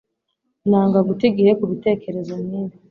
[0.69, 2.75] Nanga guta igihe kubitekerezo nkibi.